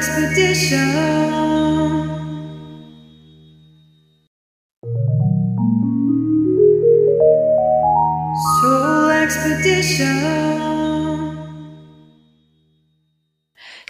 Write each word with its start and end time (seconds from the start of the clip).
Expedition. 0.00 0.94
Soul 8.62 9.10
Expedition. 9.22 11.36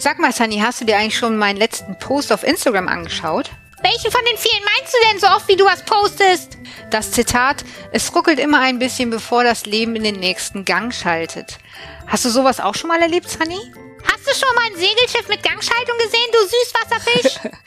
Sag 0.01 0.19
mal, 0.19 0.33
Sunny, 0.33 0.59
hast 0.59 0.81
du 0.81 0.85
dir 0.85 0.97
eigentlich 0.97 1.17
schon 1.17 1.39
meinen 1.39 1.57
letzten 1.57 1.97
Post 2.01 2.33
auf 2.33 2.43
Instagram 2.43 2.89
angeschaut? 2.89 3.49
Welchen 3.81 4.11
von 4.11 4.25
den 4.25 4.37
vielen 4.37 4.65
meinst 4.65 4.93
du 4.93 4.99
denn 5.09 5.21
so 5.21 5.29
oft, 5.29 5.47
wie 5.47 5.55
du 5.55 5.65
was 5.65 5.85
postest? 5.85 6.59
Das 6.91 7.13
Zitat, 7.13 7.65
es 7.93 8.13
ruckelt 8.17 8.41
immer 8.41 8.59
ein 8.59 8.81
bisschen, 8.81 9.11
bevor 9.11 9.45
das 9.45 9.65
Leben 9.65 9.95
in 9.95 10.03
den 10.03 10.19
nächsten 10.19 10.65
Gang 10.65 10.93
schaltet. 10.93 11.59
Hast 12.09 12.25
du 12.25 12.31
sowas 12.31 12.59
auch 12.59 12.75
schon 12.75 12.89
mal 12.89 13.01
erlebt, 13.01 13.31
Sunny? 13.31 13.61
Hast 14.21 14.43
du 14.43 14.47
schon 14.47 14.55
mal 14.55 14.67
ein 14.67 14.77
Segelschiff 14.77 15.29
mit 15.29 15.43
Gangschaltung 15.43 15.97
gesehen, 15.97 16.29
du 16.33 16.39
Süßwasserfisch? 16.47 17.51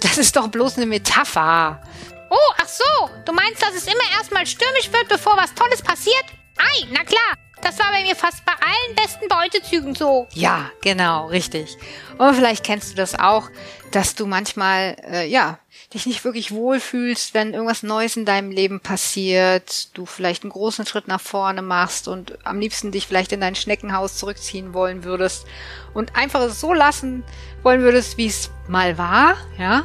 Das 0.00 0.18
ist 0.18 0.34
doch 0.34 0.48
bloß 0.48 0.78
eine 0.78 0.86
Metapher. 0.86 1.80
oh, 2.28 2.52
ach 2.60 2.66
so. 2.66 3.10
Du 3.24 3.32
meinst, 3.32 3.62
dass 3.62 3.72
es 3.72 3.86
immer 3.86 4.02
erstmal 4.18 4.44
stürmisch 4.44 4.90
wird, 4.90 5.06
bevor 5.08 5.36
was 5.36 5.54
Tolles 5.54 5.80
passiert? 5.80 6.24
Ei, 6.58 6.86
na 6.90 7.04
klar. 7.04 7.34
Das 7.62 7.78
war 7.78 7.92
bei 7.92 8.02
mir 8.02 8.16
fast 8.16 8.44
bei 8.44 8.52
allen 8.52 8.96
besten 8.96 9.28
Beutezügen 9.28 9.94
so. 9.94 10.26
Ja, 10.34 10.70
genau, 10.82 11.26
richtig. 11.28 11.78
Und 12.18 12.34
vielleicht 12.34 12.64
kennst 12.64 12.90
du 12.90 12.96
das 12.96 13.16
auch, 13.16 13.50
dass 13.92 14.16
du 14.16 14.26
manchmal, 14.26 14.96
äh, 15.08 15.28
ja, 15.28 15.58
dich 15.94 16.06
nicht 16.06 16.24
wirklich 16.24 16.50
wohlfühlst, 16.50 17.34
wenn 17.34 17.54
irgendwas 17.54 17.84
Neues 17.84 18.16
in 18.16 18.24
deinem 18.24 18.50
Leben 18.50 18.80
passiert, 18.80 19.96
du 19.96 20.06
vielleicht 20.06 20.42
einen 20.42 20.50
großen 20.50 20.86
Schritt 20.86 21.06
nach 21.06 21.20
vorne 21.20 21.62
machst 21.62 22.08
und 22.08 22.36
am 22.44 22.58
liebsten 22.58 22.90
dich 22.90 23.06
vielleicht 23.06 23.30
in 23.32 23.40
dein 23.40 23.54
Schneckenhaus 23.54 24.16
zurückziehen 24.16 24.74
wollen 24.74 25.04
würdest 25.04 25.46
und 25.94 26.16
einfach 26.16 26.40
es 26.40 26.60
so 26.60 26.72
lassen 26.72 27.22
wollen 27.62 27.82
würdest, 27.82 28.16
wie 28.16 28.26
es 28.26 28.50
mal 28.68 28.98
war, 28.98 29.36
ja. 29.58 29.84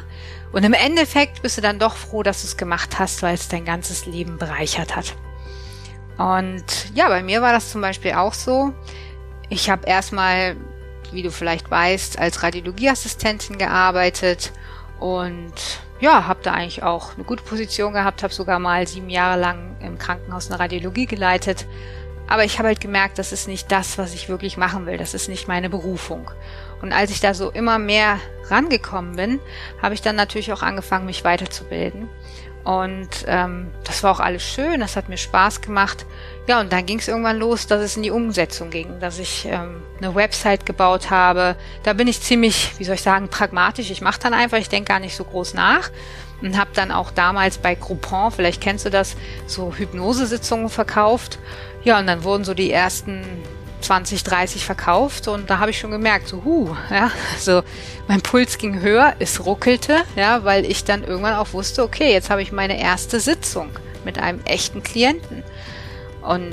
Und 0.50 0.64
im 0.64 0.72
Endeffekt 0.72 1.42
bist 1.42 1.58
du 1.58 1.60
dann 1.60 1.78
doch 1.78 1.94
froh, 1.94 2.22
dass 2.22 2.40
du 2.40 2.48
es 2.48 2.56
gemacht 2.56 2.98
hast, 2.98 3.22
weil 3.22 3.34
es 3.34 3.48
dein 3.48 3.66
ganzes 3.66 4.06
Leben 4.06 4.38
bereichert 4.38 4.96
hat. 4.96 5.14
Und 6.18 6.94
ja, 6.94 7.08
bei 7.08 7.22
mir 7.22 7.40
war 7.40 7.52
das 7.52 7.70
zum 7.70 7.80
Beispiel 7.80 8.12
auch 8.12 8.34
so. 8.34 8.74
Ich 9.48 9.70
habe 9.70 9.86
erstmal, 9.86 10.56
wie 11.12 11.22
du 11.22 11.30
vielleicht 11.30 11.70
weißt, 11.70 12.18
als 12.18 12.42
Radiologieassistentin 12.42 13.56
gearbeitet 13.56 14.52
und 14.98 15.54
ja, 16.00 16.26
habe 16.26 16.40
da 16.42 16.52
eigentlich 16.52 16.82
auch 16.82 17.14
eine 17.14 17.24
gute 17.24 17.42
Position 17.42 17.92
gehabt, 17.92 18.22
habe 18.22 18.32
sogar 18.32 18.58
mal 18.58 18.86
sieben 18.86 19.10
Jahre 19.10 19.40
lang 19.40 19.76
im 19.80 19.98
Krankenhaus 19.98 20.50
eine 20.50 20.60
Radiologie 20.60 21.06
geleitet. 21.06 21.66
Aber 22.28 22.44
ich 22.44 22.58
habe 22.58 22.68
halt 22.68 22.80
gemerkt, 22.80 23.18
das 23.18 23.32
ist 23.32 23.48
nicht 23.48 23.72
das, 23.72 23.96
was 23.96 24.12
ich 24.12 24.28
wirklich 24.28 24.58
machen 24.58 24.86
will. 24.86 24.98
Das 24.98 25.14
ist 25.14 25.28
nicht 25.28 25.48
meine 25.48 25.70
Berufung. 25.70 26.30
Und 26.82 26.92
als 26.92 27.10
ich 27.10 27.20
da 27.20 27.32
so 27.32 27.50
immer 27.50 27.78
mehr 27.78 28.20
rangekommen 28.48 29.16
bin, 29.16 29.40
habe 29.80 29.94
ich 29.94 30.02
dann 30.02 30.14
natürlich 30.14 30.52
auch 30.52 30.62
angefangen, 30.62 31.06
mich 31.06 31.24
weiterzubilden. 31.24 32.08
Und 32.68 33.24
ähm, 33.26 33.70
das 33.84 34.02
war 34.02 34.10
auch 34.10 34.20
alles 34.20 34.42
schön, 34.42 34.80
das 34.80 34.94
hat 34.94 35.08
mir 35.08 35.16
Spaß 35.16 35.62
gemacht. 35.62 36.04
Ja, 36.46 36.60
und 36.60 36.70
dann 36.70 36.84
ging 36.84 36.98
es 36.98 37.08
irgendwann 37.08 37.38
los, 37.38 37.66
dass 37.66 37.80
es 37.80 37.96
in 37.96 38.02
die 38.02 38.10
Umsetzung 38.10 38.68
ging, 38.68 39.00
dass 39.00 39.18
ich 39.18 39.46
ähm, 39.50 39.80
eine 39.96 40.14
Website 40.14 40.66
gebaut 40.66 41.08
habe. 41.08 41.56
Da 41.82 41.94
bin 41.94 42.08
ich 42.08 42.20
ziemlich, 42.20 42.74
wie 42.76 42.84
soll 42.84 42.96
ich 42.96 43.02
sagen, 43.02 43.28
pragmatisch. 43.28 43.90
Ich 43.90 44.02
mache 44.02 44.20
dann 44.20 44.34
einfach, 44.34 44.58
ich 44.58 44.68
denke 44.68 44.88
gar 44.88 45.00
nicht 45.00 45.16
so 45.16 45.24
groß 45.24 45.54
nach. 45.54 45.90
Und 46.42 46.58
habe 46.58 46.68
dann 46.74 46.92
auch 46.92 47.10
damals 47.10 47.56
bei 47.56 47.74
Groupon, 47.74 48.32
vielleicht 48.32 48.60
kennst 48.60 48.84
du 48.84 48.90
das, 48.90 49.16
so 49.46 49.72
Hypnosesitzungen 49.74 50.68
verkauft. 50.68 51.38
Ja, 51.84 51.98
und 51.98 52.06
dann 52.06 52.22
wurden 52.22 52.44
so 52.44 52.52
die 52.52 52.70
ersten 52.70 53.24
20, 53.88 54.22
30 54.22 54.66
verkauft 54.66 55.28
und 55.28 55.48
da 55.48 55.60
habe 55.60 55.70
ich 55.70 55.78
schon 55.78 55.90
gemerkt, 55.90 56.28
so, 56.28 56.42
huh, 56.44 56.76
ja, 56.90 57.10
so 57.38 57.62
mein 58.06 58.20
Puls 58.20 58.58
ging 58.58 58.82
höher, 58.82 59.14
es 59.18 59.46
ruckelte, 59.46 60.02
ja, 60.14 60.44
weil 60.44 60.66
ich 60.66 60.84
dann 60.84 61.04
irgendwann 61.04 61.32
auch 61.32 61.54
wusste, 61.54 61.82
okay, 61.82 62.12
jetzt 62.12 62.28
habe 62.28 62.42
ich 62.42 62.52
meine 62.52 62.78
erste 62.78 63.18
Sitzung 63.18 63.70
mit 64.04 64.18
einem 64.18 64.40
echten 64.44 64.82
Klienten. 64.82 65.42
Und 66.20 66.52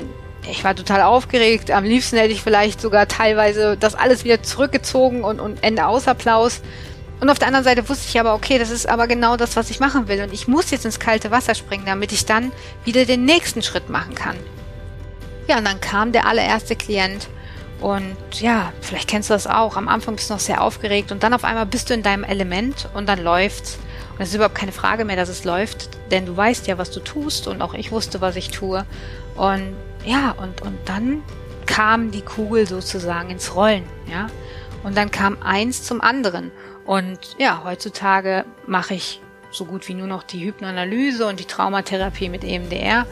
ich 0.50 0.64
war 0.64 0.74
total 0.74 1.02
aufgeregt. 1.02 1.70
Am 1.70 1.84
liebsten 1.84 2.16
hätte 2.16 2.32
ich 2.32 2.40
vielleicht 2.40 2.80
sogar 2.80 3.06
teilweise 3.06 3.76
das 3.76 3.94
alles 3.94 4.24
wieder 4.24 4.42
zurückgezogen 4.42 5.22
und, 5.22 5.38
und 5.38 5.62
Ende 5.62 5.86
aus 5.86 6.08
Applaus. 6.08 6.62
Und 7.20 7.28
auf 7.28 7.38
der 7.38 7.48
anderen 7.48 7.64
Seite 7.66 7.86
wusste 7.86 8.06
ich 8.08 8.18
aber, 8.18 8.32
okay, 8.32 8.58
das 8.58 8.70
ist 8.70 8.88
aber 8.88 9.06
genau 9.06 9.36
das, 9.36 9.56
was 9.56 9.68
ich 9.68 9.78
machen 9.78 10.08
will. 10.08 10.22
Und 10.22 10.32
ich 10.32 10.48
muss 10.48 10.70
jetzt 10.70 10.86
ins 10.86 11.00
kalte 11.00 11.30
Wasser 11.30 11.54
springen, 11.54 11.84
damit 11.84 12.12
ich 12.12 12.24
dann 12.24 12.50
wieder 12.84 13.04
den 13.04 13.26
nächsten 13.26 13.60
Schritt 13.62 13.90
machen 13.90 14.14
kann. 14.14 14.36
Ja, 15.48 15.58
und 15.58 15.66
dann 15.66 15.80
kam 15.80 16.12
der 16.12 16.26
allererste 16.26 16.76
Klient 16.76 17.28
und 17.80 18.16
ja, 18.40 18.72
vielleicht 18.80 19.08
kennst 19.08 19.30
du 19.30 19.34
das 19.34 19.46
auch. 19.46 19.76
Am 19.76 19.88
Anfang 19.88 20.16
bist 20.16 20.30
du 20.30 20.34
noch 20.34 20.40
sehr 20.40 20.62
aufgeregt 20.62 21.12
und 21.12 21.22
dann 21.22 21.34
auf 21.34 21.44
einmal 21.44 21.66
bist 21.66 21.90
du 21.90 21.94
in 21.94 22.02
deinem 22.02 22.24
Element 22.24 22.88
und 22.94 23.08
dann 23.08 23.22
läuft's. 23.22 23.78
Und 24.12 24.22
es 24.22 24.30
ist 24.30 24.34
überhaupt 24.34 24.54
keine 24.54 24.72
Frage 24.72 25.04
mehr, 25.04 25.16
dass 25.16 25.28
es 25.28 25.44
läuft, 25.44 25.90
denn 26.10 26.24
du 26.24 26.34
weißt 26.34 26.66
ja, 26.68 26.78
was 26.78 26.90
du 26.90 27.00
tust 27.00 27.46
und 27.48 27.60
auch 27.60 27.74
ich 27.74 27.92
wusste, 27.92 28.20
was 28.22 28.36
ich 28.36 28.48
tue. 28.48 28.86
Und 29.36 29.76
ja, 30.04 30.30
und, 30.30 30.62
und 30.62 30.78
dann 30.86 31.22
kam 31.66 32.10
die 32.10 32.22
Kugel 32.22 32.66
sozusagen 32.66 33.28
ins 33.30 33.54
Rollen, 33.54 33.84
ja. 34.10 34.28
Und 34.84 34.96
dann 34.96 35.10
kam 35.10 35.42
eins 35.42 35.82
zum 35.82 36.00
anderen. 36.00 36.52
Und 36.86 37.36
ja, 37.38 37.62
heutzutage 37.64 38.44
mache 38.66 38.94
ich 38.94 39.20
so 39.56 39.64
gut 39.64 39.88
wie 39.88 39.94
nur 39.94 40.06
noch 40.06 40.22
die 40.22 40.44
Hypnoanalyse 40.44 41.26
und 41.26 41.40
die 41.40 41.44
Traumatherapie 41.44 42.28
mit 42.28 42.44
EMDR 42.44 43.06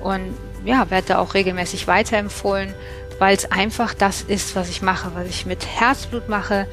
und 0.00 0.34
ja, 0.64 0.90
werde 0.90 1.18
auch 1.18 1.34
regelmäßig 1.34 1.86
weiterempfohlen, 1.86 2.74
weil 3.18 3.36
es 3.36 3.50
einfach 3.50 3.94
das 3.94 4.22
ist, 4.22 4.56
was 4.56 4.68
ich 4.68 4.82
mache, 4.82 5.12
was 5.14 5.26
ich 5.28 5.46
mit 5.46 5.66
Herzblut 5.66 6.28
mache, 6.28 6.66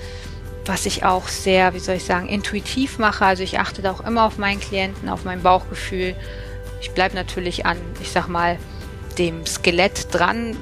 was 0.66 0.86
ich 0.86 1.06
auch 1.06 1.28
sehr, 1.28 1.74
wie 1.74 1.80
soll 1.80 1.96
ich 1.96 2.06
sagen, 2.06 2.28
intuitiv 2.28 2.98
mache. 2.98 3.26
Also 3.26 3.44
ich 3.44 3.60
achte 3.60 3.82
da 3.82 3.92
auch 3.92 4.06
immer 4.06 4.26
auf 4.26 4.38
meinen 4.38 4.60
Klienten, 4.60 5.10
auf 5.10 5.26
mein 5.26 5.42
Bauchgefühl. 5.42 6.16
Ich 6.82 6.92
bleibe 6.92 7.16
natürlich 7.16 7.66
an, 7.66 7.78
ich 8.02 8.12
sag 8.12 8.28
mal, 8.28 8.58
dem 9.18 9.46
Skelett 9.46 10.14
dran, 10.14 10.58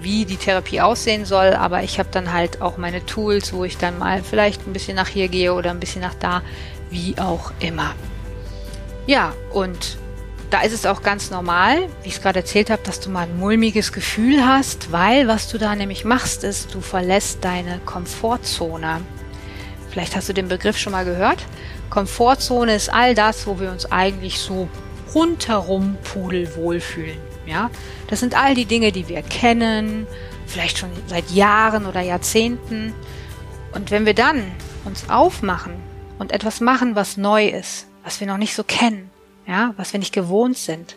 wie 0.00 0.24
die 0.24 0.36
Therapie 0.36 0.80
aussehen 0.80 1.24
soll, 1.24 1.54
aber 1.54 1.82
ich 1.82 1.98
habe 1.98 2.08
dann 2.12 2.32
halt 2.32 2.62
auch 2.62 2.76
meine 2.76 3.04
Tools, 3.04 3.52
wo 3.52 3.64
ich 3.64 3.76
dann 3.76 3.98
mal 3.98 4.22
vielleicht 4.22 4.66
ein 4.66 4.72
bisschen 4.72 4.94
nach 4.94 5.08
hier 5.08 5.28
gehe 5.28 5.52
oder 5.52 5.70
ein 5.70 5.80
bisschen 5.80 6.02
nach 6.02 6.14
da, 6.14 6.42
wie 6.90 7.18
auch 7.18 7.52
immer. 7.60 7.94
Ja, 9.06 9.34
und 9.52 9.98
da 10.50 10.62
ist 10.62 10.72
es 10.72 10.86
auch 10.86 11.02
ganz 11.02 11.30
normal, 11.30 11.88
wie 12.02 12.08
ich 12.08 12.16
es 12.16 12.22
gerade 12.22 12.40
erzählt 12.40 12.70
habe, 12.70 12.82
dass 12.82 13.00
du 13.00 13.10
mal 13.10 13.22
ein 13.22 13.38
mulmiges 13.38 13.92
Gefühl 13.92 14.46
hast, 14.46 14.92
weil 14.92 15.28
was 15.28 15.48
du 15.48 15.58
da 15.58 15.74
nämlich 15.74 16.04
machst, 16.04 16.44
ist, 16.44 16.74
du 16.74 16.80
verlässt 16.80 17.44
deine 17.44 17.80
Komfortzone. 17.84 19.00
Vielleicht 19.90 20.14
hast 20.14 20.28
du 20.28 20.32
den 20.32 20.48
Begriff 20.48 20.78
schon 20.78 20.92
mal 20.92 21.04
gehört. 21.04 21.44
Komfortzone 21.90 22.74
ist 22.74 22.92
all 22.92 23.14
das, 23.14 23.46
wo 23.46 23.58
wir 23.58 23.70
uns 23.70 23.90
eigentlich 23.90 24.38
so 24.38 24.68
rundherum 25.14 25.96
pudelwohl 26.12 26.80
fühlen. 26.80 27.18
Ja, 27.46 27.70
das 28.08 28.20
sind 28.20 28.36
all 28.36 28.54
die 28.54 28.64
Dinge, 28.64 28.92
die 28.92 29.08
wir 29.08 29.22
kennen, 29.22 30.06
vielleicht 30.46 30.78
schon 30.78 30.90
seit 31.06 31.30
Jahren 31.30 31.86
oder 31.86 32.00
Jahrzehnten. 32.00 32.92
Und 33.72 33.90
wenn 33.90 34.04
wir 34.04 34.14
dann 34.14 34.42
uns 34.84 35.08
aufmachen 35.08 35.74
und 36.18 36.32
etwas 36.32 36.60
machen, 36.60 36.94
was 36.94 37.16
neu 37.16 37.48
ist, 37.48 37.86
was 38.04 38.20
wir 38.20 38.26
noch 38.26 38.38
nicht 38.38 38.54
so 38.54 38.64
kennen, 38.64 39.10
ja, 39.46 39.74
was 39.76 39.92
wir 39.92 40.00
nicht 40.00 40.14
gewohnt 40.14 40.56
sind, 40.56 40.96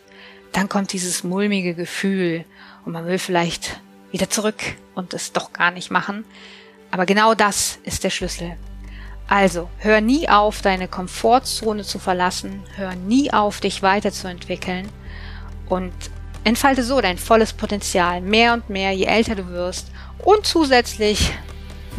dann 0.52 0.70
kommt 0.70 0.94
dieses 0.94 1.24
mulmige 1.24 1.76
Gefühl 1.76 2.46
und 2.86 2.94
man 2.94 3.06
will 3.06 3.20
vielleicht 3.20 3.80
wieder 4.12 4.30
zurück 4.30 4.62
und 4.96 5.14
es 5.14 5.32
doch 5.32 5.54
gar 5.54 5.72
nicht 5.72 5.92
machen. 5.92 6.26
Aber 6.92 7.06
genau 7.06 7.36
das 7.36 7.80
ist 7.84 8.04
der 8.04 8.10
Schlüssel. 8.10 8.58
Also, 9.28 9.70
hör 9.78 10.02
nie 10.02 10.28
auf, 10.28 10.64
deine 10.64 10.88
Komfortzone 10.88 11.84
zu 11.84 12.00
verlassen, 12.00 12.64
hör 12.76 12.96
nie 12.96 13.32
auf, 13.32 13.60
dich 13.60 13.84
weiterzuentwickeln 13.84 14.90
und 15.68 15.94
entfalte 16.44 16.84
so 16.84 17.00
dein 17.00 17.20
volles 17.20 17.54
Potenzial 17.54 18.22
mehr 18.22 18.54
und 18.54 18.72
mehr, 18.72 18.92
je 18.92 19.06
älter 19.06 19.36
du 19.36 19.48
wirst. 19.50 19.92
Und 20.18 20.48
zusätzlich 20.48 21.32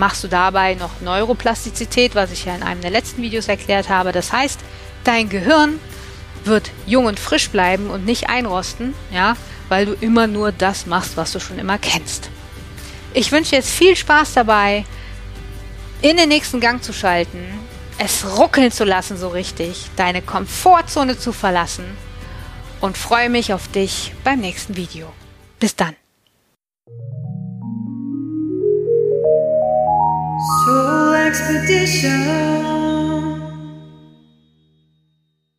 machst 0.01 0.25
du 0.25 0.29
dabei 0.29 0.75
noch 0.75 1.01
Neuroplastizität, 1.01 2.17
was 2.17 2.33
ich 2.33 2.47
ja 2.47 2.57
in 2.57 2.65
einem 2.65 2.81
der 2.81 2.91
letzten 2.91 3.23
Videos 3.23 3.47
erklärt 3.47 3.89
habe. 3.89 4.11
Das 4.11 4.33
heißt, 4.33 4.59
dein 5.05 5.29
Gehirn 5.29 5.79
wird 6.45 6.71
jung 6.87 7.05
und 7.05 7.21
frisch 7.21 7.51
bleiben 7.51 7.91
und 7.91 8.05
nicht 8.07 8.29
einrosten, 8.29 8.95
ja, 9.13 9.37
weil 9.69 9.87
du 9.87 9.93
immer 9.93 10.27
nur 10.27 10.51
das 10.51 10.87
machst, 10.87 11.17
was 11.17 11.33
du 11.33 11.39
schon 11.39 11.59
immer 11.59 11.79
kennst. 11.79 12.31
Ich 13.13 13.31
wünsche 13.31 13.55
jetzt 13.55 13.71
viel 13.71 13.95
Spaß 13.95 14.35
dabei, 14.35 14.85
in 16.03 16.17
den 16.17 16.31
nächsten 16.31 16.61
Gang 16.61 16.83
zu 16.83 16.93
schalten, 16.93 17.39
es 17.99 18.25
ruckeln 18.39 18.73
zu 18.73 18.85
lassen 18.85 19.19
so 19.19 19.29
richtig, 19.29 19.91
deine 19.97 20.23
Komfortzone 20.23 21.19
zu 21.19 21.33
verlassen 21.33 21.85
und 22.81 22.97
freue 22.97 23.29
mich 23.29 23.53
auf 23.53 23.69
dich 23.69 24.15
beim 24.25 24.41
nächsten 24.41 24.77
Video. 24.77 25.13
Bis 25.59 25.77
dann. 25.77 26.00
Expedition. 31.31 32.80